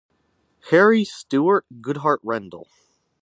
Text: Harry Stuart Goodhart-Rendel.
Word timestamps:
Harry 0.71 1.05
Stuart 1.05 1.65
Goodhart-Rendel. 1.79 2.65